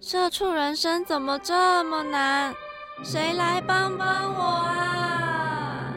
[0.00, 2.54] 社畜人生怎么这么难？
[3.02, 5.92] 谁来帮帮我啊！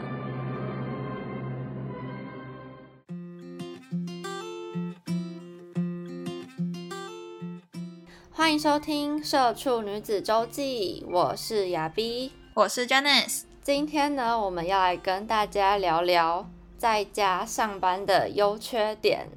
[8.32, 13.42] 欢迎收听《社畜女子周记》，我是亚碧，我是 Janice。
[13.62, 19.28] 今天呢，我们要来跟大家聊聊在家上班的优缺点。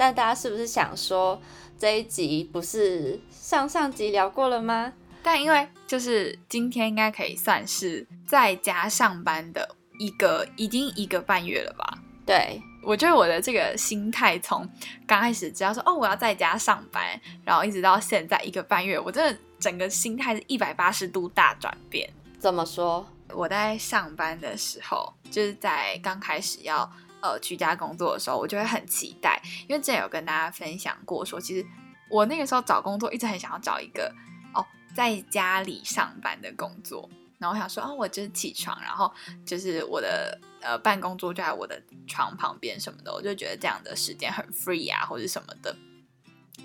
[0.00, 1.38] 但大家是不是想说？
[1.78, 4.90] 这一集不是上上集聊过了吗？
[5.22, 11.98] 但因为就是今天应该可以算是在家上班的一个，已经一个半月了吧？
[12.24, 14.66] 对，我觉得我的这个心态从
[15.06, 22.10] 刚开始只要说哦我要在家上班，然后一直到现在一个半月，我真的整个心态是一百八十度大转变。
[22.38, 23.06] 怎么说？
[23.34, 26.90] 我在上班的时候，就是在刚开始要。
[27.22, 31.66] 呃，居家工作的时候，我就会很期待，因为之前有跟大家分享过，说其实
[32.08, 34.12] 我那个时候找工作一直很想要找一个
[34.54, 37.08] 哦，在家里上班的工作。
[37.38, 39.10] 然后我想说，哦，我就是起床，然后
[39.46, 45.74] 就是我的呃办公桌就在我的床旁边什么的，我就觉得这样的时间很 free 啊，或者什么的。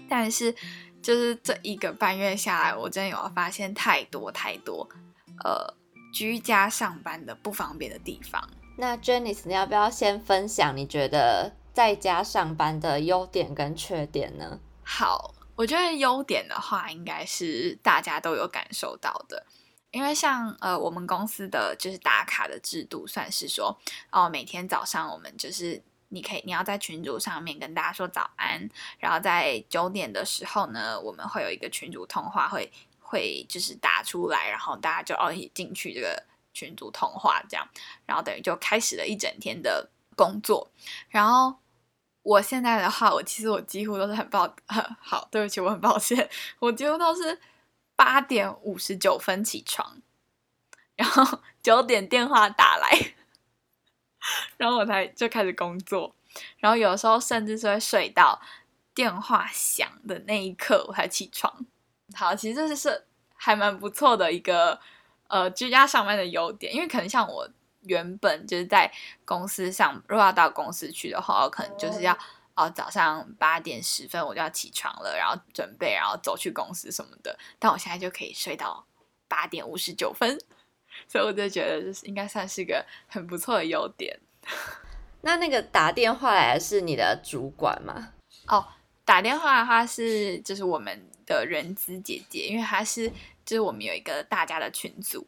[0.09, 0.53] 但是
[1.01, 4.85] 就是这一个半月下来，我真的有发现太多太多
[5.45, 5.73] 呃
[6.13, 8.45] 居家上班的不方便的地方。
[8.77, 14.59] 那 Janice，你要不要先分享你觉得在家上班的优点跟缺点呢？
[14.83, 19.45] 好，我觉得优点的话，应该是大家都有感受到的，
[19.91, 23.79] 因为像呃我们公司的就是打卡的制度，算是说
[24.11, 28.69] 哦每天早上我们就是你可以你要在群组上面跟大家说早安，
[28.99, 32.69] 然后在九点的时候呢，我们会有一个群组通话会
[32.99, 36.21] 会就是打出来，然后大家就哦一起进去这个。
[36.55, 37.67] 群组通话这样，
[38.05, 40.71] 然后等于就开始了一整天的工作。
[41.09, 41.59] 然后
[42.23, 44.55] 我现在的话，我其实我几乎都是很抱
[44.97, 46.27] 好，对不起，我很抱歉，
[46.59, 47.39] 我几乎都是
[47.97, 50.01] 八点五十九分起床，
[50.95, 53.13] 然后九点电话打来，
[54.55, 56.15] 然后我才就开始工作。
[56.57, 58.41] 然后有时候甚至是会睡到
[58.93, 61.65] 电话响的那一刻我才起床。
[62.13, 63.05] 好，其实这是
[63.35, 64.79] 还蛮不错的一个。
[65.27, 67.49] 呃，居家上班的优点，因为可能像我
[67.81, 68.91] 原本就是在
[69.23, 72.17] 公司上，如果要到公司去的话，我可能就是要
[72.55, 77.37] 哦早上八点十分我就要起床了，然后准备，然后走去公司什么的。
[77.59, 78.85] 但我现在就可以睡到
[79.27, 80.37] 八点五十九分，
[81.07, 84.19] 所以我就觉得就是应该算是个很不错的优点。
[85.21, 88.13] 那那个打电话来的是你的主管吗？
[88.47, 88.63] 哦，
[89.03, 93.11] 打电话的话是就是我们的人资姐姐，因为她是。
[93.45, 95.27] 就是我们有一个大家的群组，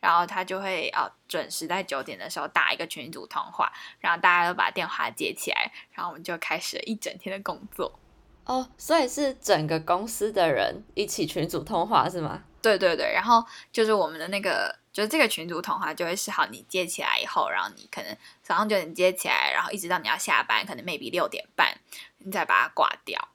[0.00, 3.70] 然后她就会哦准时在九点的时候打一个群组通话，
[4.00, 8.00] 然后大家都把电话接起来，然后我们就开始了一整天的工作。
[8.46, 12.42] 哦，所以是整个公司的人一起群组通话是吗？
[12.62, 21.78] 对对对，然后就是我们的那个，就是这个群组通话就会是好，你接起来以后，然后你可能早上九点接起来，然后一直到你要下班，可能 maybe 六点半，
[22.16, 23.28] 你再把它挂掉。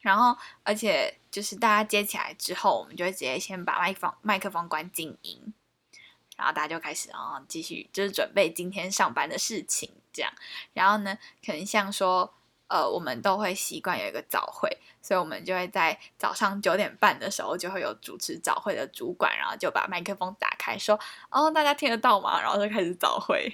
[0.00, 5.52] 然后，而且就是大家接起来之后，我们就会直接先把麦克风麦克风关静音，
[6.36, 10.32] 然后大家就开始啊继续就是准备今天上班的事情这样。
[10.72, 12.32] 然后呢，可能像说
[12.68, 14.70] 呃，我们都会习惯有一个早会，
[15.02, 20.98] 所以我们就会在早上九点半的时候就会有主持早会的主管，然后就把麦克风打开说
[21.30, 23.52] ：“哦，大家听得到吗？”然后就开始早会。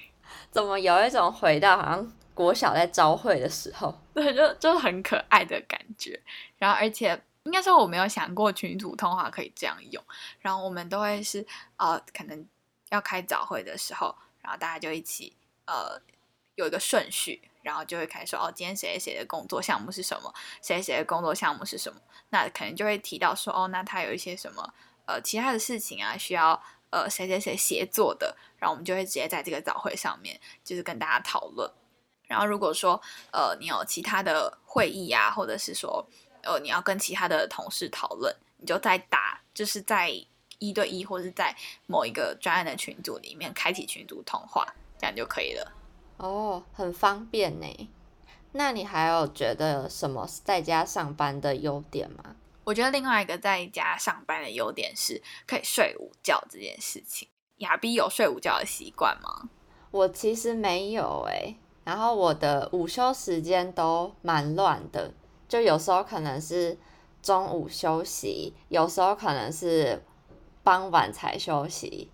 [0.50, 2.12] 怎么有一种回到好像？
[2.36, 6.20] 国小在招会的时候， 对，就就很可爱的感觉。
[6.58, 10.04] 然后，而且应该说我没有想过群组通话可以这样用。
[10.40, 11.44] 然后我们都会是
[11.78, 12.46] 呃，可能
[12.90, 15.34] 要开早会的时候，然后大家就一起
[15.64, 15.98] 呃
[16.56, 20.30] 有一个顺序，然后就会开始说哦，今天谁谁谁的工作项目是什么，
[20.60, 21.98] 谁谁的工作项目是什么。
[22.28, 24.74] 那可能就会提到说哦，那他有一些什么
[25.06, 28.36] 呃其他的事情啊，需要呃谁谁谁协作的。
[28.58, 31.70] 然后我们就会直接在这个早会上面，就是跟大家讨论。
[32.26, 33.00] 然后如果说
[33.32, 36.06] 呃你有其他的会议啊，或者是说
[36.42, 40.10] 呃你要跟其他的同事讨论，你就再打就是在
[40.58, 41.54] 一对一或者是在
[41.86, 44.66] 某一个专案的群组里面开启群组通话，
[44.98, 45.72] 这样就可以了。
[46.16, 47.90] 哦，很方便呢。
[48.52, 52.36] 那你还有觉得什么在家上班的优点吗？
[52.64, 57.28] 我觉得另外一个在家上班的优点是可以睡午觉这件事情。
[57.58, 59.50] 亚逼有睡午觉的习惯吗？
[59.90, 61.56] 我其实没有诶、
[61.86, 65.12] 然后我的午休时间都蛮乱的，
[65.48, 66.76] 就有时候可能是
[67.22, 70.02] 中午休息，有时候可能是
[70.64, 72.10] 傍晚才休息，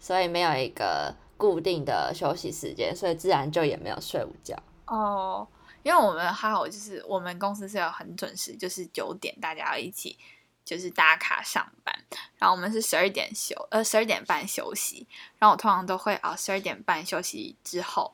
[0.00, 4.56] 所以没有一个固定的休息时间，所以自然就也没有睡午觉。
[4.88, 5.46] 哦，
[5.84, 10.18] 因为我们还好，就是我们公司是有很准时，就是九点大家要一起
[10.64, 11.94] 就是打卡上班，
[12.36, 15.06] 然后我们是十二点休，呃十二点半休息，
[15.38, 18.12] 然后我通常都会啊十二点半休息之后，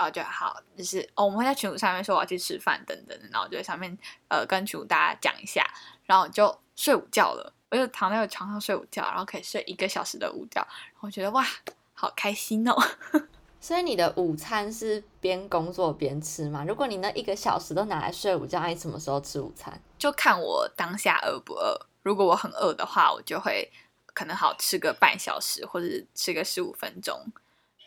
[0.00, 3.94] 然后就好，就是、哦、我们会在群组上面说我要去吃饭等等，然后就在上面
[4.28, 5.62] 呃跟群组大家讲一下，
[6.06, 10.66] 然后就睡午觉了，我就躺在我床上睡午觉，然后可以睡一个小时的午觉，
[11.00, 11.46] 我觉得哇
[11.92, 12.74] 好开心哦。
[13.60, 16.64] 所以你的午餐是边工作边吃吗？
[16.66, 19.78] 如果你那一个小时都拿来睡午觉，那你什么时候吃午餐？
[19.98, 21.78] 就看我当下饿不饿。
[22.02, 23.70] 如果我很饿的话，我就会
[24.14, 27.22] 可能好吃个半小时，或者吃个十五分钟，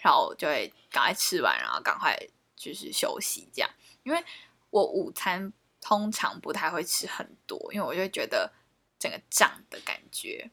[0.03, 2.13] 然后就会赶快吃完，然后赶快
[2.57, 3.69] 就是休息这样。
[4.03, 4.21] 因为
[4.69, 8.51] 我午餐通常不太会吃很多，因为我就觉得
[8.99, 10.51] 整个胀的感觉。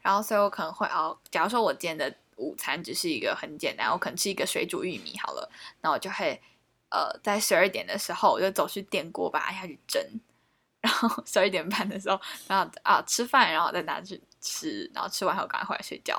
[0.00, 5.48] 然后所以我可能会哦，假如说我今天的午餐只是一个很简单，我可能吃一个水煮玉米好了，
[5.82, 6.42] 那我就会
[6.88, 10.02] 呃在十二点的时候，我就走去电锅把它下去蒸。
[10.80, 16.18] 然后十二点半的时候，然后啊吃饭，然后再拿去吃，然后吃完后赶快回来睡觉。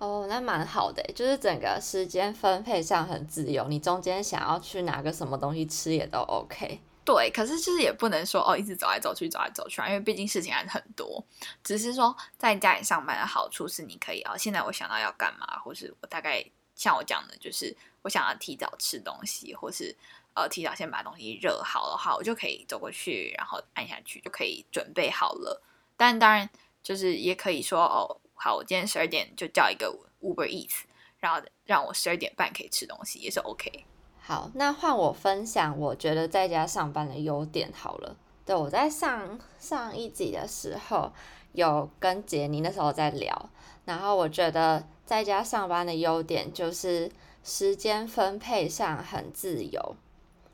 [0.00, 6.80] 哦，那蛮好的，就是整个时间分配上很自由，你中间想要去拿个什么东西吃也都 OK。
[7.04, 11.22] 对，可是就是也不能说哦，一直走来走去，走来走去啊，因为毕竟事情还是很多。
[11.62, 16.42] 只是说在家里上班的好处是，你可以哦，现在我想到要干嘛，或是我大概
[16.74, 19.94] 像我讲的，就是我想要提早吃东西，或是
[20.32, 25.60] 呃提早先把东西热好的话，我就可以走过去，然后按下去就可以准备好了。
[25.96, 26.48] 但当然
[26.82, 30.84] 就是也可以说哦，好，我今天十二点就叫一个 Uber Eats，
[31.18, 33.84] 然后让我十二点半可以吃东西，也是 OK。
[34.18, 38.16] 好，那换我分享，我觉得在家上班的优点好了。
[38.46, 41.12] 对，我在上上一集的时候
[41.52, 43.50] 有跟杰尼那时候在聊，
[43.84, 47.12] 然后我觉得在家上班的优点就是
[47.44, 49.96] 时间分配上很自由，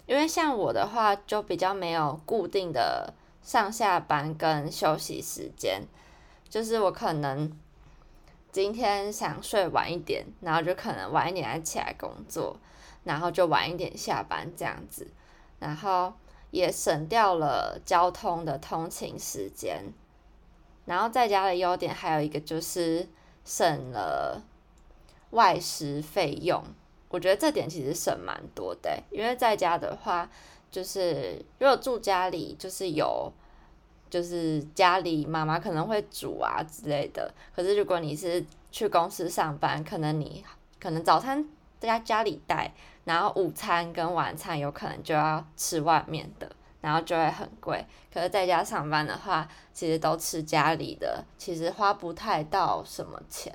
[0.06, 5.82] 因为像我的话就比较没有固定的上下班跟休息时间，
[6.48, 7.56] 就是我可能
[8.56, 12.56] 今天想睡晚一点，然后就可能晚一点再起来工作。
[13.04, 15.06] 然后就晚一点下班这样子，
[15.58, 16.14] 然后
[16.50, 19.84] 也省掉了交通的通勤时间。
[20.86, 23.06] 然后在家的优点还有一个就是
[23.44, 24.42] 省了
[25.32, 26.64] 外食费用，
[27.10, 30.30] 我觉得这点其实省蛮多的，因为在家的话，
[30.70, 33.30] 就是如果住家里，就是有，
[34.10, 37.32] 就是家里妈妈可能会煮啊之类的。
[37.54, 40.44] 可是如果你是去公司上班，可能你
[40.80, 41.48] 可能早餐
[41.78, 42.72] 在家里带。
[43.04, 46.50] 然后午餐跟晚餐有可能就要吃外面的，
[46.80, 47.86] 然后就会很贵。
[48.12, 53.54] 可是在家上班的话，其实都吃家里的，其实花不太到什么钱。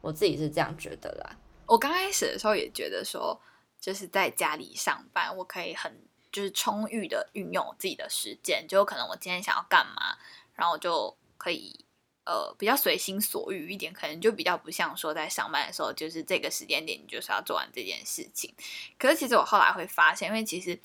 [0.00, 1.36] 我自己是这样觉得啦。
[1.66, 3.36] 我刚开始的时候也觉得说，
[3.80, 5.92] 就是在家里上班，我可以很
[6.34, 10.18] 就是充裕的运用我自己的时间，就可能我今天想要干嘛，
[10.54, 11.80] 然后就可以。
[12.26, 18.50] 呃，比较随心所欲一点，可能就比较不像说在上班的时候，就是这个时间点你就是要做完这件事情。
[18.98, 20.80] 可是其实我后来会发现，因为其实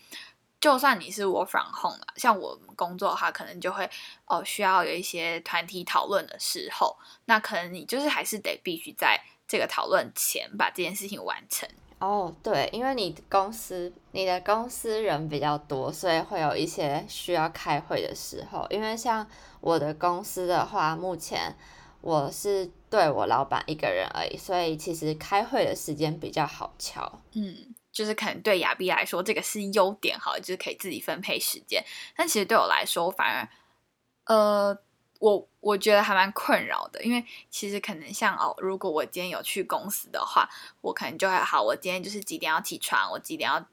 [0.60, 3.90] 就算你是 work from home 啦，像我们工作的话，可能就会
[4.26, 11.70] 哦需要有一些团体讨论的时候，那可能你就是还是得必须在这个讨论前把这件事情完成。
[12.00, 18.66] 哦，对，因为你公司你的公司人比较多，所以会有一些需要开会的时候。
[18.70, 19.28] 因为像
[19.60, 21.56] 我的公司的话，目前
[22.02, 27.22] 我是对我老板一个人而已，所以其实开会的时间比较好敲。
[27.34, 31.84] 嗯，就是可能对亚碧来说，这个是优点，好，就是可以自己分配时间。
[32.16, 33.50] 但其实对我来说，反而
[34.26, 34.78] 呃。
[35.20, 40.50] 我我觉得还蛮困扰的，因为其实可能像哦，如果我今天有去公司的话，
[40.80, 43.64] 我可能就会好，我今天就是几点要起床，我几点要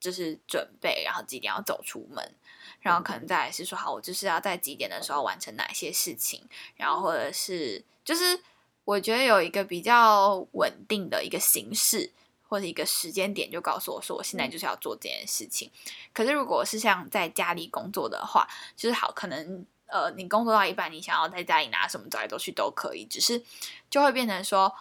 [0.00, 2.34] 就是准备，然后几点要走出门，
[2.80, 6.42] 然后可能再来是说好，我就是要在几点的时候完成哪些事情，
[6.74, 8.40] 然后或者是就是
[8.84, 12.10] 我觉得有一个比较稳定的一个形式
[12.48, 15.70] 或者一个时间点，就告诉我说我现在就是要做这件事情。
[16.12, 19.64] 可是如果是像在家里工作的话，就是好可能。
[19.86, 23.42] 呃，你工作到一半，你想要在家里拿什么走来走去都可以，只是
[23.88, 24.72] 就会变成说，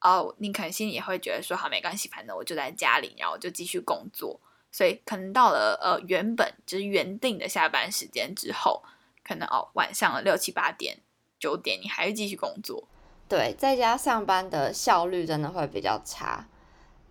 [0.00, 4.38] 哦，你可能心里也会觉得说，好，没关系，反正我就在家里，然后就继续工作。
[4.70, 8.82] 所以可能到了呃原本就是原定的下班时间之后，
[9.22, 10.98] 可能哦晚上了六七八点
[11.38, 12.82] 九点你还是继续工作。
[13.28, 16.46] 对，在家上班的效率真的会比较差，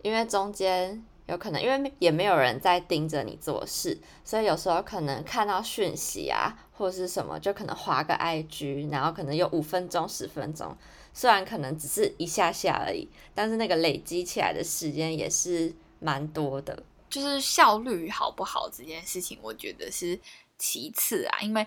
[0.01, 10.75] 因为中间有可能因为也没有人在盯着你做事，所以有时候可能看到讯息啊或者是什么，就可能划个 IG，然后可能有五分钟十分钟，
[11.13, 16.83] 虽然可能只是一下下而已，但是那个累积起来的时间也是蛮多的。
[17.09, 20.19] 就是效率好不好这件事情，我觉得是
[20.57, 21.65] 其次啊，因为。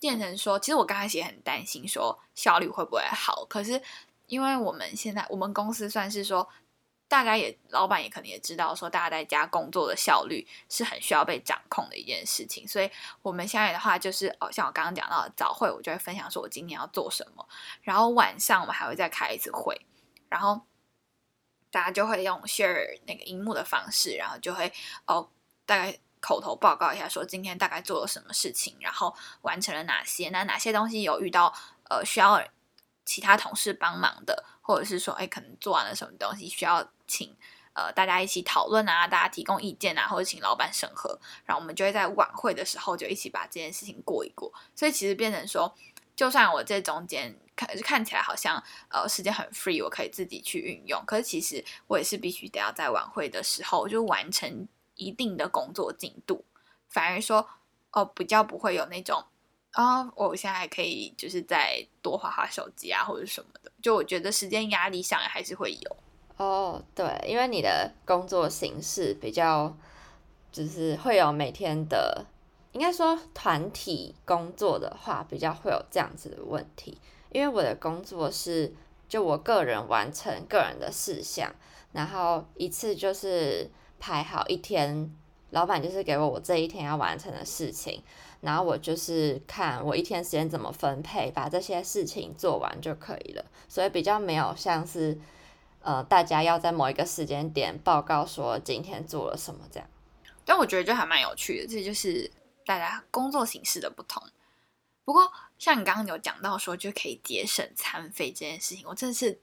[0.00, 3.44] 变成说，其实我刚开始也很担心，说效率会不会好。
[3.46, 3.82] 可是，
[4.28, 6.48] 因为我们现在我们公司算是说，
[7.08, 12.68] 大家也老板也可能也知道，说大家在家工作的效率是很需要被掌控的一件事情。
[12.68, 12.90] 所以，
[13.22, 17.48] 我们现在的话就是，哦，像我刚刚讲到的早会，我就会分享说我今天要做什么。
[17.82, 19.74] 然后晚上我们还会再开一次会，
[20.28, 20.60] 然后
[21.70, 24.72] 大家就会用 share 那个荧幕的方式，然后就会
[25.06, 25.28] 哦
[25.66, 25.98] 大概。
[26.20, 30.28] 口头报告一下，说今天大概做了什么事情，然后完成了哪些？
[30.30, 31.54] 那哪些东西有遇到
[31.88, 32.42] 呃需要
[33.04, 37.34] 其他同事帮忙的，或者是说，哎，可能做完了什么东西需要请
[37.72, 44.52] 呃大家一起讨论啊，大家提供意见啊，或者请老板审核，然后我们就会在晚会的时候就一起把这件事情过一过。
[44.74, 45.74] 所以其实变成说，
[46.14, 54.68] 就算我这中间看看起来好像呃时间很 free，我可以自己去运用，可是其实我也是必须得要在晚会的时候就完成。
[55.00, 56.44] 一定的工作进度，
[56.88, 57.48] 反而说
[57.92, 59.24] 哦，比较不会有那种
[59.72, 63.70] 啊，我现在还可以就是再多划划手机啊，或者什么的。
[63.82, 65.96] 就我觉得时间压力上还是会有
[66.36, 69.76] 哦，对，因为你的工作形式比较，
[70.50, 72.26] 就是会有每天的，
[72.72, 76.98] 应该说团体工作的话，比较会有这样子的问题。
[77.30, 78.74] 因为我的工作是
[79.08, 81.54] 就我个人完成个人的事项，
[81.92, 83.70] 然后一次就是。
[84.00, 85.12] 排好一天，
[85.50, 88.00] 老板就是给我我这一天要完成的事情，
[88.40, 93.44] 然后我就是看我一天时间怎么分配，把这些事情做完就可以了。
[93.68, 95.18] 所以比较没有像是，
[95.80, 99.88] 呃，大家要在某一个时间点报告说今天做了什么这样。
[100.44, 102.30] 但我觉得就还蛮有趣的，这就是
[102.64, 104.22] 大家工作形式的不同。
[105.04, 109.40] 不过像你刚刚有讲到说就可以节省餐费这件事情，我真的是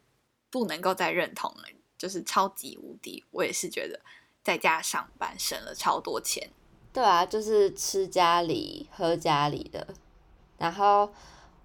[0.50, 1.64] 不能够再认同了，
[1.98, 4.00] 就是超级无敌，我也是觉得。
[4.46, 6.48] 在家上班省了超多钱，
[6.96, 9.86] 对啊，就是吃家里喝家里的，
[10.58, 11.12] 然后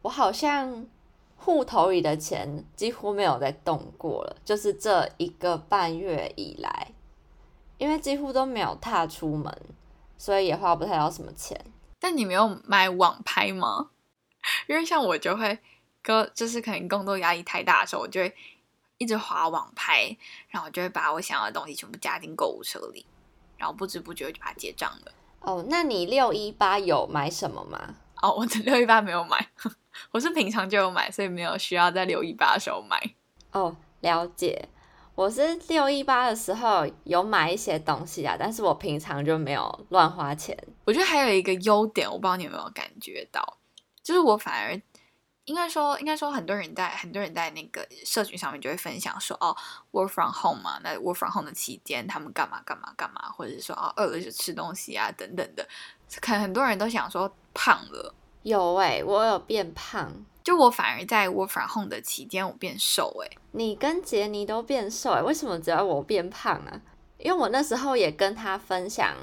[0.03, 0.85] 我好像
[1.37, 6.91] 户头里的钱几乎没有再动过了，就是这一个半月以来，
[7.79, 9.57] 因为几乎都没有踏出门，
[10.19, 11.65] 所以也花不太到什么钱。
[12.01, 13.91] 但你没有买网拍吗？
[14.67, 15.61] 因为像我就会，
[16.03, 18.35] 哥就是可能工作压力太大的时候，我就会。
[19.03, 20.15] 一直划网拍，
[20.51, 23.07] 然后就会把我想要的东西全部加进购物车里，
[23.57, 25.13] 然后不知不觉就把它结账了。
[25.41, 27.97] 哦，那你六一八有买什么吗？
[28.23, 29.49] 哦，我六一八没有买，
[30.13, 32.99] 我是平常就有买，所以没有需要在六一八的时候买。
[33.53, 34.69] 哦，了解。
[35.15, 40.57] 我是六一八的时候有买一些东西啊，但是我平常就没有乱花钱。
[40.85, 43.59] 我觉得还有一个优点，我不知道你有没有感觉到，
[44.03, 44.81] 就是我反而。
[45.51, 49.57] 应该说，应该说，很多人在很多人在那个社群上面就会分享说，哦
[49.91, 55.67] ，work from home 嘛，那 work from home 的期间，他们干嘛干嘛干嘛，或者是说，哦，饿了就吃东西啊，等等的。
[56.21, 58.15] 可能很多人都想说胖了，
[58.45, 60.09] 有哎，我有变胖，
[60.45, 63.37] 就我反而在 work from home 的期间，我变瘦哎。
[63.51, 66.81] 你跟杰尼都变瘦哎，为什么只要我变胖啊？
[67.19, 69.17] 因为我那时候也跟他分享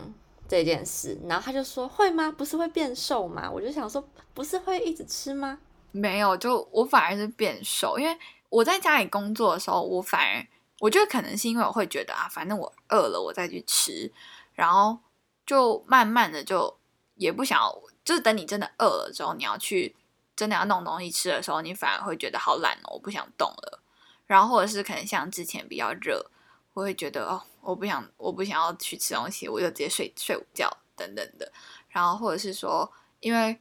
[0.46, 2.30] 这件事，然后他就说会吗？
[2.30, 3.50] 不是会变瘦吗？
[3.50, 5.58] 我就想说，不是会一直吃吗？
[5.98, 8.18] 没有，就我反而是变瘦，因为
[8.50, 10.48] 我在家里工作的时候，我反而
[10.80, 14.12] 我觉得可能是因为我会觉得啊，反正我饿了，我再去吃，
[14.54, 15.00] 然后
[15.46, 16.78] 就慢慢的就
[17.16, 19.96] 也不想要，就是等你真的饿了之后，你要去
[20.36, 23.82] 真的要弄东西吃的时候，你反而会觉得好懒哦，我不想动了。
[24.28, 26.30] 然后或者是可能像之前比较热，
[26.74, 31.52] 我会觉得哦，我不想我不想要去吃东西，我就直接睡睡午觉等等的。
[31.90, 33.60] 然后或者是说，因为。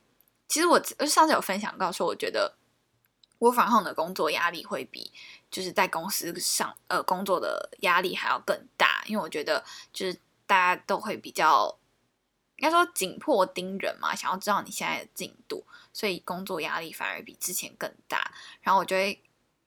[0.48, 2.56] 其实我上次有分享到说，我觉得
[3.38, 5.12] 我反后的工作压力会比
[5.50, 11.76] 就是在公司上呃工作的压力还要更大，因为我觉得就是大家都会比较
[12.56, 18.32] 应该说紧迫盯人嘛，想要知道你现在的进度，所以工作压力反而比之前更大。
[18.62, 19.22] 然后我就会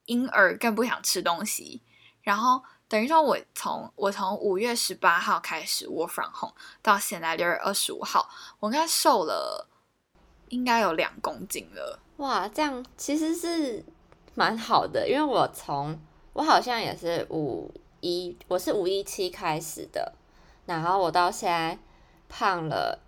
[0.06, 1.84] 因而更不想吃东西。
[2.22, 8.28] 然后等于说我从我从五月十八号开始 work from home 到现在六月二十五号，
[8.60, 9.69] 我应该瘦了。
[10.50, 13.84] 应该有两公斤了，哇，这样其实是
[14.36, 16.00] 蛮好的，因为我从
[16.34, 20.14] 我好像也是五一，我是五一七开始的，
[20.66, 21.78] 然后我到现在
[22.28, 23.00] 胖了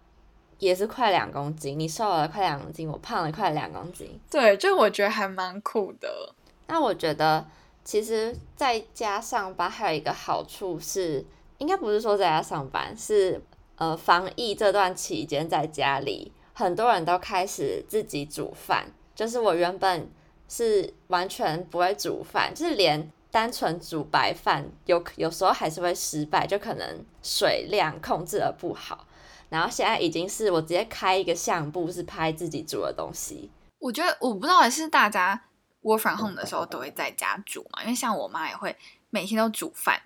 [0.60, 4.20] 也是快两公斤，你瘦了快两公斤，我胖了快两公斤。
[4.30, 6.34] 对，就我觉得还蛮酷的。
[6.68, 7.46] 那我觉得
[7.84, 11.26] 其实在家上班还有一个好处是，
[11.58, 13.42] 应该不是说在家上班，是
[13.76, 16.32] 呃防疫这段期间在家里，
[16.62, 18.88] 很多人都开始自己煮饭。
[19.14, 20.10] 就是我原本
[20.48, 29.06] 是完全不会煮饭，就是连单纯煮白饭有有时候还是会失败，就可能水量控制的不好。
[29.50, 33.52] 然后现在已经是我直接开一个相簿，是拍自己煮的东西。
[33.80, 35.40] 我觉得我不知道是大家
[35.84, 38.76] work from home 的时候都会在家煮嘛，因为像我妈也会
[39.10, 40.02] 每天都煮饭，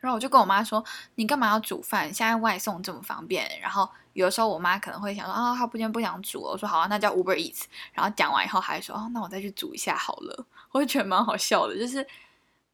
[0.00, 0.84] 然后我就跟我妈说
[1.16, 2.12] ：“你干嘛要煮饭？
[2.12, 12.06] 现在外送这么方便。”然后有的时候我妈可能会想说：“啊，她不今天不想煮。”我说：“好啊，那叫 Uber Eats。”然后讲完以后还说：“哦，那我再去煮一下好了。”我就觉得蛮好笑的，就是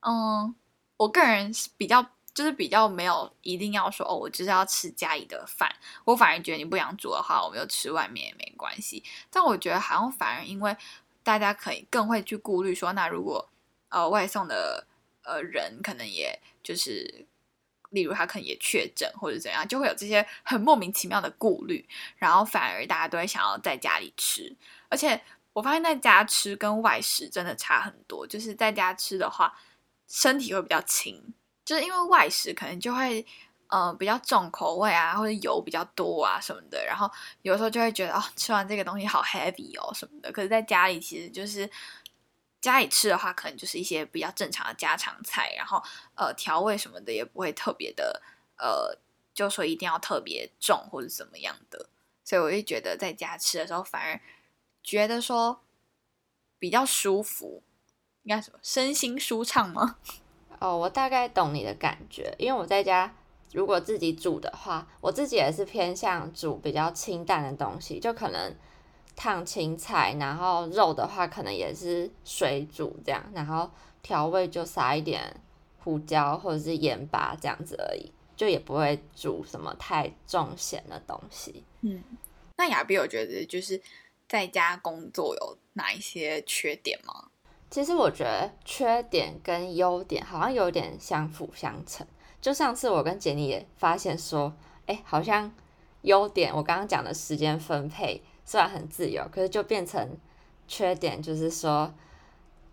[0.01, 0.55] 嗯，
[0.97, 2.05] 我个人是比较。
[2.35, 5.73] 就是比较没有一定要说哦，我就是要吃家里的饭。
[6.05, 9.05] 我反而觉得你不想煮的话，我们就吃外面也没关系。
[9.31, 10.77] 但我觉得好像反而因为
[11.23, 13.49] 大家可以更会去顾虑说，那如果
[13.89, 14.85] 呃外送的
[15.23, 17.25] 呃人可能也就是，
[17.91, 21.87] 例如他可能也确诊或者怎样，就会有这些很莫名其妙的顾虑。
[22.17, 24.53] 然后反而大家都会想要在家里吃。
[24.89, 25.21] 而且
[25.53, 28.27] 我发现在家吃跟外食真的差很多。
[28.27, 29.57] 就是在家吃的话，
[30.09, 31.23] 身体会比较轻。
[31.65, 33.25] 就是因为外食可能就会，
[33.69, 37.11] 呃，比较重口味啊，或者油比较多啊什么的，然后
[37.43, 40.31] 有时候就会觉得哦，吃完这个东西好 heavy 哦什么的。
[40.31, 41.69] 可是在家里其实就是
[42.65, 45.83] 家里吃的话，可能就是一些比较正常的家常菜，然后
[46.15, 48.23] 呃调味什么的也不会特别的，
[48.57, 48.99] 呃，
[49.35, 51.91] 就说一定要特别重或者怎么样的。
[52.25, 54.19] 所以我就觉得在家吃的时候，反而
[54.83, 55.61] 觉得说
[56.59, 57.63] 比较舒服，
[58.23, 59.99] 应该什么身心舒畅吗？
[60.59, 63.15] 哦，我大概懂你的感觉，因为我在家
[63.53, 68.57] 如果自己煮的话，我自己也是偏向煮比较清淡的东西，就可能
[69.17, 73.71] 烫青菜，然后肉的话可能也是水煮这样，然后
[74.03, 75.41] 调味就撒一点
[75.79, 81.65] 胡椒或者是盐巴这样子而已，就也不会煮什么太重咸的东西。
[81.83, 82.03] 嗯，
[82.57, 83.81] 那亚比，我觉得就是
[84.29, 87.29] 在家工作有哪一些缺点吗？
[87.71, 92.07] 其实我觉得缺点跟优点好像有点相辅相成。
[92.41, 94.55] 就上次我跟杰尼也发现说，
[94.87, 95.53] 哎，好像
[96.03, 100.17] 优点我刚刚讲的时间分配虽然很自由，可是就变成
[100.69, 101.93] 缺点，就是说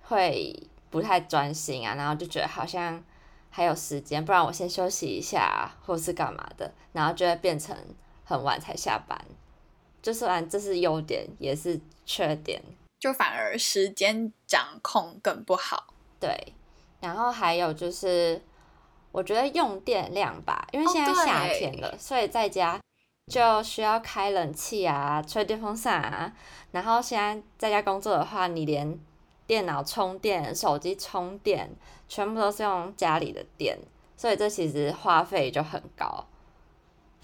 [0.02, 0.56] 会
[0.90, 3.04] 不太专心啊，然后就觉得好像
[3.50, 7.76] 还有时间，不然我先休息一下或是干嘛的，然后就会变成
[8.24, 9.20] 很晚才下班。
[10.02, 12.62] 就虽然这是优点，也是缺点。
[13.00, 16.54] 就反而时间掌控更不好，对。
[17.00, 18.40] 然后还有就是，
[19.12, 22.80] 我觉得用电量吧，因为现在夏天了，所以在家
[23.28, 26.34] 就需要开冷气啊，吹电风扇啊。
[26.72, 29.00] 然后现在在家工作的话，你连
[29.46, 31.70] 电脑充电、手机充电，
[32.08, 33.78] 全部都是用家里的电，
[34.16, 36.26] 所以这其实花费就很高。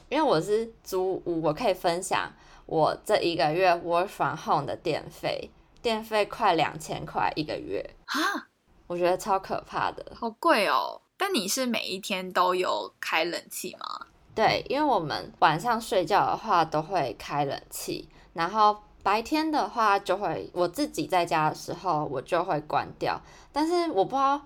[0.09, 2.31] 因为我是租屋，我可以分享
[2.65, 5.51] 我这一个月 work from home 的 电费。
[5.79, 8.49] 电费快两千块一个月啊！
[8.87, 11.01] 我觉得超可怕的，好贵哦。
[11.15, 14.07] 但你是每一天都有开冷气吗？
[14.37, 23.19] 对，因为我们晚上睡觉的话都会开冷气，然后白天的话就会我自己在家的时候我就会关掉。
[23.51, 24.39] 但是我不知道，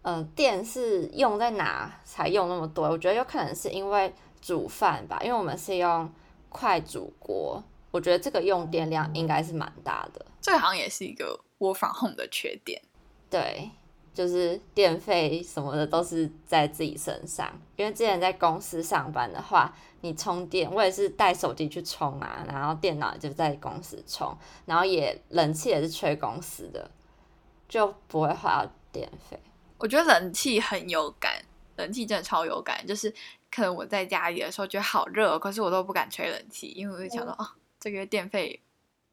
[0.00, 2.88] 呃，电是用在哪才用那么多？
[2.88, 4.10] 我觉得有可能是因为
[4.40, 6.10] 煮饭吧，因为我们是用
[6.48, 10.24] 快煮锅，我觉得这个用电量应该是蛮大的。
[10.40, 12.80] 这好像也是一个 work from home 的缺点，
[13.28, 13.70] 对，
[14.18, 17.48] 就是电费什么的都是在自己身上。
[17.76, 26.90] 因为之前在公司上班的话，你充电，我也是带手机去充啊，然后电脑就在公司充，然后也冷气也是吹公司的，
[27.68, 29.38] 就不会花电费。
[29.78, 31.40] 我觉得冷气很有感，
[31.76, 33.14] 冷气真的超有感，就是
[33.50, 37.46] 可能我在家里的时候觉得好热，可是我都不敢吹冷气，因为我就想到哦，
[37.78, 38.60] 这个电费。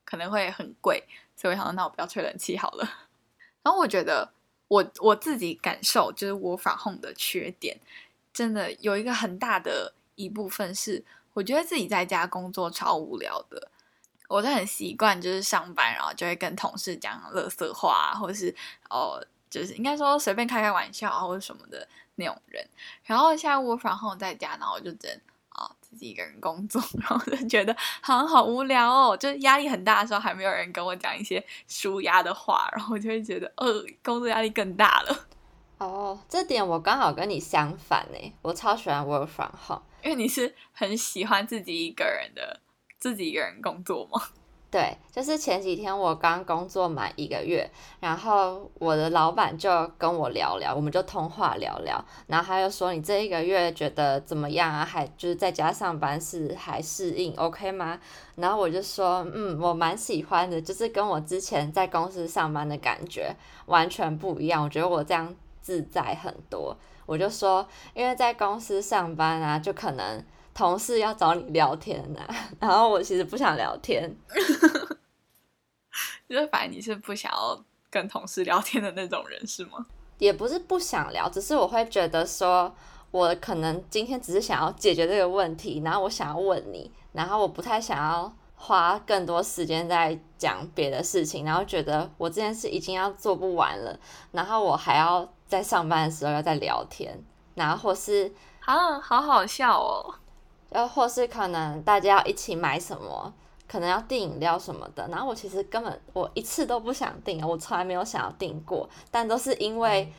[0.08, 1.04] 可能会很贵，
[1.36, 2.88] 所以我想说，那我不要吹冷气好了。
[3.65, 4.32] 然后我觉得，
[4.67, 7.78] 我我自己感受就是我法 home 的缺点，
[8.34, 13.69] 真的有一个很大的一部分是，我觉得自己在家工作超无聊的。
[14.28, 18.54] 我都很习惯就是上班，然后就会跟同事讲乐色话，或是
[18.89, 22.67] 哦，就是应该说随便开开玩笑啊或者什么的那种人。
[23.04, 25.21] 然后现在我反 home 在家，然后我就真。
[25.96, 35.28] 自己一个人工作， 然后就觉得好像好无聊哦，就压力很大的时候，还没有人跟我讲一些舒压的话，然后我就会觉得，呃，工作压力更大了。
[35.80, 42.60] 哦，这点我刚好跟你相反呢，我超喜欢 work from home，因为你是很喜欢自己一个人的
[42.98, 44.22] 自己一个人工作吗？
[44.76, 54.84] 对，就是前几天我刚工作满一个月，然后我的老板就跟我聊聊，我们就通话聊聊，然后他就说你这一个月觉得怎么样啊？
[54.84, 57.98] 还就是在家上班是还适应 OK 吗？
[58.36, 63.34] 然后我就说嗯，我蛮喜欢的，就是跟我之前在公司上班的感觉
[63.68, 66.76] 完全不一样，我觉得我这样自在很多。
[67.06, 70.22] 我就说因为在公司上班啊，就可能。
[70.56, 72.26] 同事要找你聊天呐，
[72.60, 74.18] 然后我其实不想聊天，
[76.28, 79.86] 就是反正你是不想要跟同事聊天的那种人是吗？
[80.18, 82.74] 也不是不想聊，只是我会觉得说，
[83.12, 94.00] 我可能今天只是想要解决这个问题，然后我想要问你，然后我不太想要花更多时间在讲别的事情，然后觉得我这件事已经要做不完了，
[94.32, 97.22] 然后我还要在上班的时候要再聊天，
[97.56, 100.15] 然后或是啊，好好笑哦。
[100.76, 103.34] 又或是可能大家要一起买什么，
[103.68, 110.12] 可能要订饮料什么的，然后我其实根本我一次都不想订啊，我从来没有想要订过，但都是因为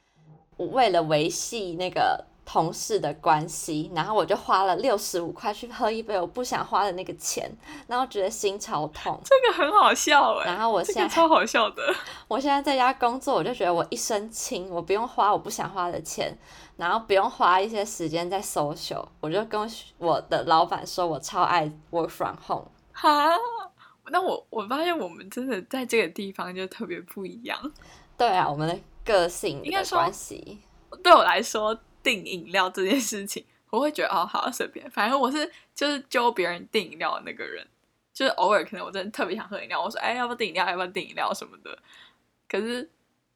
[0.56, 7.50] 我为了维系那个同事的关系，然后我就花了六十五块去喝一杯我不想花的那个钱，
[7.86, 9.20] 然后觉得心超痛。
[9.24, 11.94] 这个很好笑哎，然后我现在超好笑的，
[12.28, 16.38] 我现在在家工作，我就觉得我一身轻，我不用花我不想花的钱。
[16.76, 19.58] 然后不用花一些时间在 social，我就跟
[19.96, 22.66] 我的老板说，我超爱 work from home。
[22.92, 23.30] 哈，
[24.10, 27.58] 那我我发现我们真的在这个地方就特别不一样。
[28.18, 30.58] 对啊，我们的个性的关系。
[31.02, 31.74] 对我来说，
[32.06, 37.66] 订饮料这件事情，我会觉得哦，好随便，反正我是就是揪别人订饮料的那个人，
[38.14, 41.76] 就是偶尔可能我真的特别想喝饮料，我说哎，要不要订饮料，要不要订饮料什么的。
[42.48, 42.88] 可是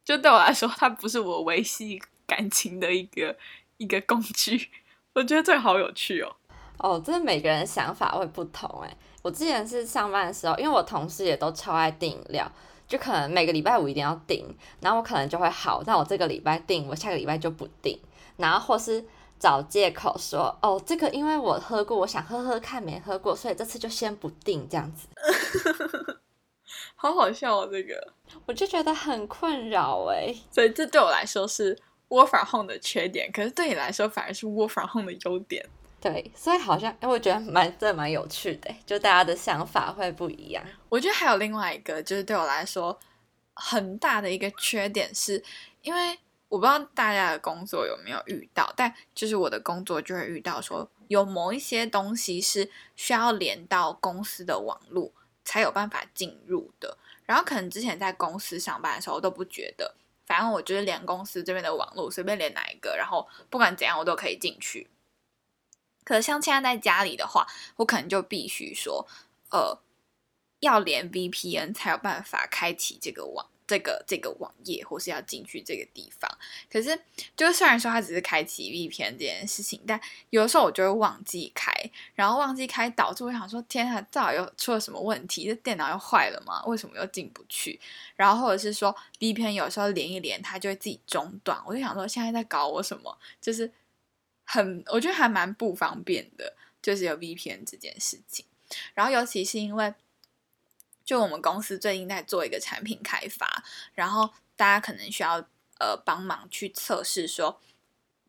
[0.05, 2.01] 就对我来说，它不是我维系。
[2.27, 3.35] 感情的一个
[3.75, 4.69] 一个工具，
[5.11, 6.33] 我觉得这个好有趣哦。
[6.77, 8.97] 哦，真的每个人想法会不同哎。
[9.21, 12.49] 我之前是上班的时候，因为我同事也都超爱订饮料，
[12.91, 14.45] 就可能每个礼拜五一定要订，
[14.81, 17.97] 然后我可能就会好，那我这个礼拜订，我下个礼拜就不订，
[18.35, 19.05] 然后或是
[19.39, 25.07] 找借口说哦，这个因为我喝过，我想喝喝看，没喝过，所以这次就先不订这样子。
[26.97, 28.13] 好好笑哦，这个
[28.45, 30.35] 我就觉得很困扰哎。
[30.51, 31.73] 所以这对我来说是
[32.09, 35.65] work from home 的缺点，可是对你来说反而是 work from home 的优点。
[36.01, 40.63] 对，所以好像哎，我觉得蛮这蛮有趣的，就大家的想法会不一样。
[40.89, 42.99] 我觉得还有另外一个，就是对我来说
[43.53, 45.41] 很大的一个缺点，是
[45.83, 46.17] 因为
[46.49, 55.13] 我不知道大家的工作有没有遇到，但就是我的工作就会遇到说，有某一些东西是需要连到公司的网络。
[55.43, 56.95] 才有办法进入的。
[57.25, 59.95] 然后可能之前在公司上班的时候都不觉得，
[60.27, 64.87] 反正我就是连公司这边的网络随便连哪一个，然后不管怎样我都可以进去。
[66.03, 69.07] 可是像现在在家里的话，我可能就必须说，
[69.49, 69.79] 呃，
[70.59, 73.47] 要连 VPN 才有办法开启这个网。
[73.67, 76.29] 这个这个网页，或是要进去这个地方，
[76.69, 76.99] 可是
[77.37, 79.97] 就虽然说它只是开启 VPN 这件事情，但
[80.29, 81.71] 有的时候我就会忘记开，
[82.13, 85.45] 然后忘记开，导致我想说，天啊，到底又出了什么问题？
[85.45, 86.61] 这电脑又坏了吗？
[86.65, 87.79] 为什么又进不去？
[88.17, 93.17] 然后或者是说 VPN 有时候连一连，它就会自己中断，我就想说，现在在搞我什么？
[93.39, 93.71] 就是
[94.51, 98.45] 很，我觉得还蛮不方便的，就是有 VPN 这件事情。
[98.93, 99.93] 然后尤其是因为。
[101.03, 103.63] 就我们公司最近在做一个产品开发，
[103.95, 105.43] 然后大家可能需要
[105.79, 107.59] 呃帮忙去测试，说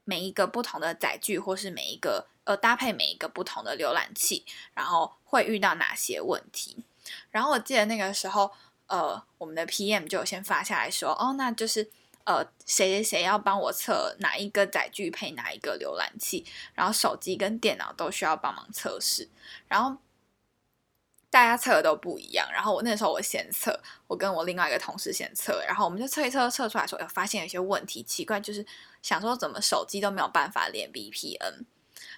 [0.05, 6.83] 每一个不同的载具，或是每一个呃搭配每一个不同的浏览器，然后会遇到哪些问题。
[7.31, 8.51] 然后我记得那个时候，
[8.87, 11.89] 呃，我们的 PM 就有先发下来说，哦，那就是
[12.25, 19.29] 呃谁谁谁要帮我测哪一个载具配哪一个浏览器，然后手机跟电脑都需要帮忙测试，
[19.69, 19.97] 然后。
[21.33, 28.63] 大家测的都不一样，然后我那时候我先测，我跟我另外一个同事先测，然后我们就测一测，测出来说，哎，发现有些问题，奇怪，就是
[29.01, 31.65] 想说怎么手机都没有办法连 VPN，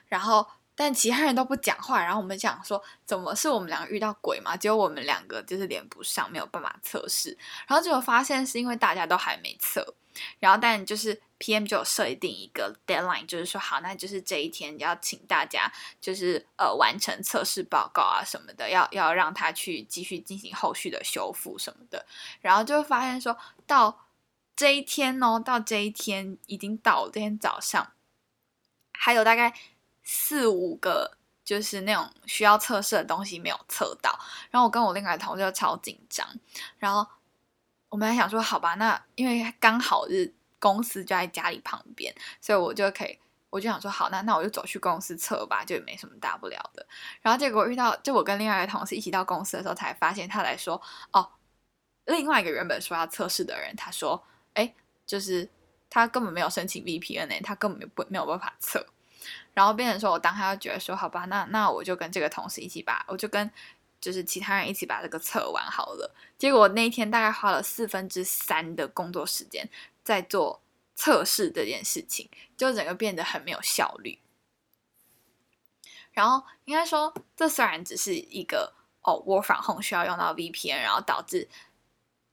[0.08, 4.56] 然后但其他人都不讲话，然后我们讲说，怎么是我们两个遇到鬼嘛？
[4.56, 9.94] 结果我们两个就是连不上，没有办法测试，然后结果发现是因为大家都还没测。
[10.38, 22.06] 然后，但就是 PM 就有设定一个 deadline，就是说好，那就是这一天要请大家就是呃完成测试报告啊什么的，要要让他去继续进行后续的修复什么的。
[22.40, 24.06] 然后就发现说到
[24.54, 27.92] 这一天哦，到这一天已经到了，这天早上
[28.92, 29.52] 还有大概
[30.04, 34.16] 四五个就是那种需要测试的东西没有测到。
[34.50, 36.28] 然后我跟我另外同事就超紧张，
[36.78, 37.04] 然后。
[37.90, 43.16] 我们还想说，好吧，那因为刚好是公司就在家里旁边，所以我就可以，
[43.50, 46.84] 我就想说好，那那我就走去公司测吧，就也没什么大不了的。
[47.22, 51.30] 然后结果遇到，就我跟另外一个同事一起到公司的时候，才发现他来说，哦，
[52.06, 54.20] 另外一个原本说要测试的人，他说，
[54.54, 54.74] 哎，
[55.06, 55.48] 就是
[55.88, 58.84] 他根本没有申请 VPN 呢，他根本没不没有办法测。
[59.52, 63.50] 然后变成说我当他觉得说，好吧，那那我就跟这个同事一起把，我就跟
[64.00, 66.14] 就是其他人一起把这个测完好了。
[66.36, 69.68] 结果那一天大概花了四分之三的工作时间
[70.02, 70.60] 在做
[70.94, 74.18] 测试这件事情，就整个变得很没有效率。
[76.12, 81.48] 然后应该说，这虽然只是一个哦，work from home 需要用到 VPN，然后导致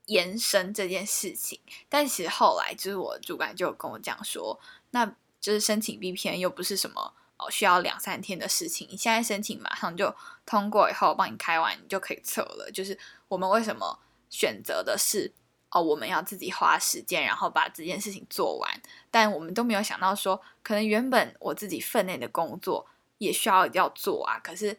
[0.06, 4.60] 延伸这件事情，但其实后来就是我主管就跟我讲说，
[4.92, 12.72] 那就是申请 VPN 又不是什么哦需要两三天的事情，你现在申请马上就通过以后帮你开完，你就可以测了。
[12.72, 14.00] 就是我们为什么
[14.30, 15.34] 选择的是
[15.72, 22.88] 哦，我们要自己花时间，然后把这件事情做完，但我们都没有想到说，可能原本我自己分内的工作。
[23.22, 24.76] 也需要要做啊，可是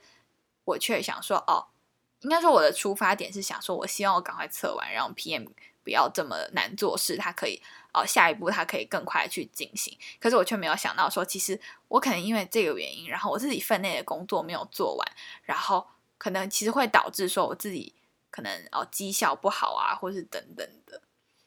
[0.64, 1.64] 我却想说，哦，
[2.22, 5.46] 应该说我的出发点是想说，我希望我赶快测完，让 PM
[5.84, 7.60] 不要这么难做事，他可以
[7.92, 9.96] 哦，下一步他可以更快去进行。
[10.20, 15.86] 可是我却没有想到说，其实我可能因为这个原因，然后我自己分内的工作没有做完，然后
[16.18, 17.94] 可能其实会导致说我自己
[18.30, 21.00] 可能哦绩效不好啊，或是等等的。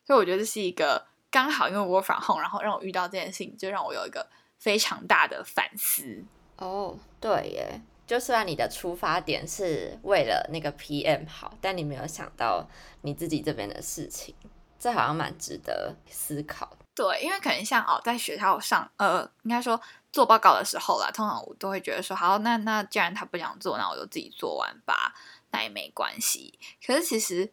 [0.05, 4.27] 所以我觉得这是一个刚好，因为我反后，然后让我遇到这件事情，就让我有一个
[4.59, 6.23] 非常大的反思。
[6.57, 12.67] 哦，对耶，就虽然你的出发点是为了那个 PM 好，但你没有想到
[13.01, 14.35] 你自己这边的事情，
[14.79, 16.77] 这好像蛮值得思考。
[16.93, 19.79] 对，因为可能像哦，在学校上，呃，应该说
[20.13, 25.13] 做报告的时候啦，通常我都会觉得说，好，那那既然他不想做，那我就自己做完吧，
[25.51, 26.57] 那也没关系。
[26.85, 27.51] 可是其实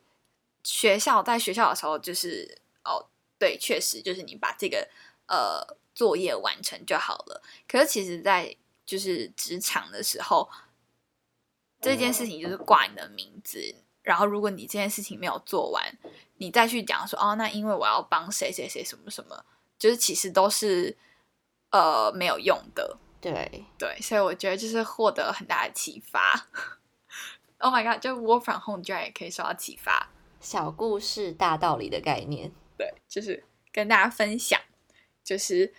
[0.62, 3.04] 学校在学校的时候，就是哦，
[3.38, 4.88] 对，确实就是你把这个
[5.26, 7.42] 呃作业完成就好了。
[7.66, 8.54] 可是其实，在
[8.92, 10.46] 就是职场的时候，
[11.80, 13.74] 这件事情就是挂你的名字。
[14.02, 15.82] 然后，如果你这件事情没有做完，
[16.36, 19.46] 你再去讲说哦，那因为我要帮谁谁谁什么什么，
[19.78, 20.94] 就是其实都是
[21.70, 22.98] 呃没有用的。
[23.18, 26.48] 对对，所以我觉得就是获得很大的启发。
[27.56, 28.02] Oh my god！
[28.02, 32.52] 就 work from home 居然也可以受到启发，小故事大道理的概念。
[32.76, 34.60] 对，就是跟大家分享，
[35.24, 35.72] 就是。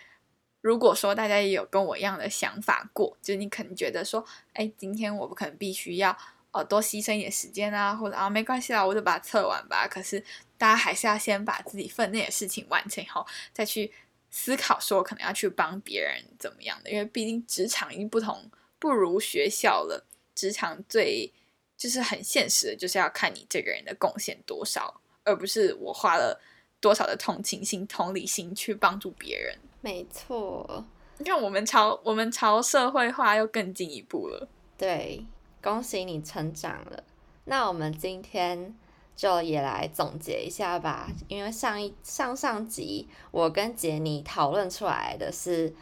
[0.64, 4.24] 如果说大家也有跟我一样的想法过，就是你可能觉得说，
[4.54, 6.16] 哎，今天我不可能必须要
[6.52, 9.86] 呃多牺牲一点时间啊，或者啊没关系啦，我就把它测完吧。
[9.86, 10.18] 可是
[10.56, 13.92] 大家还是要先把自己分内的事情完成以后，再去
[14.30, 20.06] 思考说可能要去帮别人怎么样的，因为毕竟职场已经不同，不如学校了。
[20.34, 21.30] 职场最
[21.76, 26.40] 就是很现实的，就是要看你这个人的贡献多少，而不是我花了
[26.80, 29.58] 多少的同情心、同理心去帮助别人。
[29.84, 30.82] 没错，
[31.18, 34.48] 你看我们朝我们朝社会化又更进一步了。
[34.78, 35.26] 对，
[35.62, 37.04] 恭喜你成长了。
[37.44, 38.74] 那我们今天
[39.14, 45.74] 就也来总结一下吧，因为上一上上集我跟杰尼讨论出来的是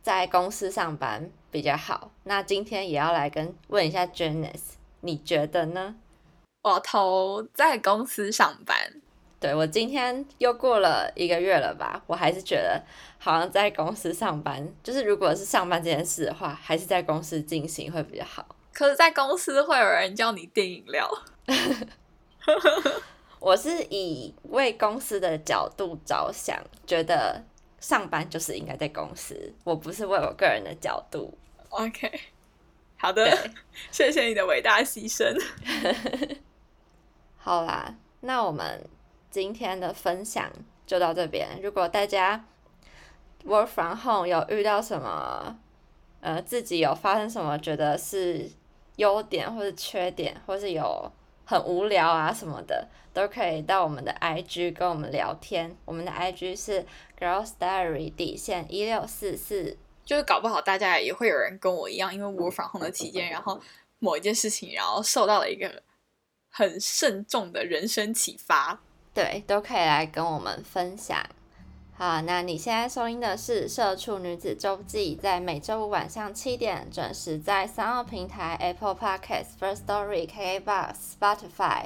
[0.00, 2.12] 在公司上班比较好。
[2.22, 5.96] 那今天也要来跟问一下 Janice，你觉得呢？
[6.62, 9.02] 我投在公司上班。
[9.40, 12.82] 对我今天又过了一个月了吧，我还是觉得
[13.18, 18.46] 好像在公司上班，就是如果是上班这件事的话，还是在公司进行会比较好。
[18.72, 21.08] 可是，在公司会有人叫你订饮料。
[23.38, 27.44] 我是以为公司的角度着想，觉得
[27.80, 31.36] 上班就是应该在公司，我不是为我个人的角度。
[31.68, 32.10] OK，
[32.96, 33.50] 好的，
[33.90, 35.38] 谢谢你的伟大牺牲。
[37.36, 38.82] 好啦，那我们。
[39.34, 40.48] 今天的分享
[40.86, 41.58] 就到这边。
[41.60, 42.44] 如果大家
[43.44, 45.58] work from home 有遇到什么，
[46.20, 48.48] 呃，自己有发生什么觉得是
[48.94, 51.10] 优点或者缺点，或是有
[51.44, 55.76] 很无聊啊什么的，都可以到我们的 IG 跟我们聊天。
[55.84, 56.86] 我们的 IG 是
[57.18, 59.76] girls diary 底线一六四四。
[60.04, 63.60] 就是搞不好大家也会有人跟我一样，因为 work from home 的期间，然后
[63.98, 65.82] 某一件事情，然后受到了一个
[66.50, 68.80] 很慎重的人生启发。
[69.14, 71.24] 对，都可以来跟我们分享。
[71.96, 81.84] 好，那你现在收听的是《社畜女子周记》，在每周五晚上七点准时在三号平台 Apple Podcast、First Story、KKBox、Spotify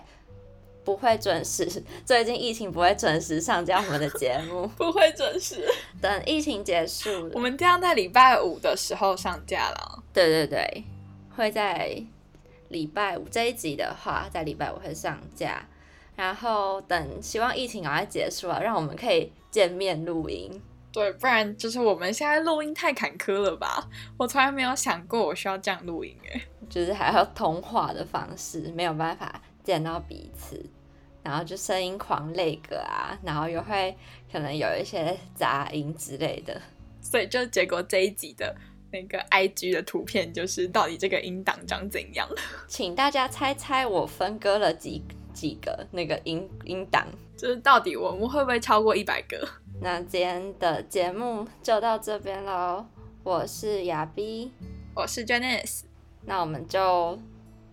[0.82, 5.68] 不会准时，最近疫情不会准时上架我们的节目， 不会准时。
[6.00, 10.02] 等疫情结束， 我们将在礼拜五的时候上架了。
[10.14, 10.84] 对对对，
[11.36, 12.02] 会在
[12.70, 15.68] 礼拜五这一集的话，在礼拜五会上架。
[16.18, 20.50] 然后等，希望疫情赶快结束了，让我们可以见面录音。
[20.92, 23.88] 对，不然就是我们现在录音太坎坷了吧？
[24.16, 26.40] 我从来没有想过我需要这样录音哎。
[26.68, 30.68] 就是还要通话的方式，没有办法见到彼此，
[31.22, 33.96] 然后就声音狂累个啊，然后又会
[34.32, 36.60] 可能有一些杂音之类的。
[37.00, 38.52] 所以就结果这一集的
[38.90, 42.28] 那个 IG 的图片就是到底这个音档长怎样？
[42.66, 45.00] 请大家猜猜我分割了几
[45.38, 47.06] 几个那个音音档？
[47.36, 49.48] 就是到底我们会不会超过一百个？
[49.80, 52.84] 那今天的节目就到这边喽。
[53.22, 54.50] 我是亚碧，
[54.94, 55.82] 我是 Janice，
[56.24, 57.16] 那我们就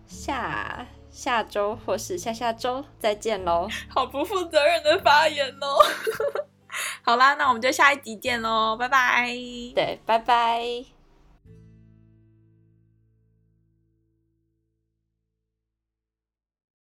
[0.06, 3.66] 下下周或是下下周再见喽。
[3.88, 5.82] 好不负责任的发言哦。
[7.02, 9.26] 好啦，那我们就下一集见喽，拜拜。
[9.74, 10.95] 对，拜拜。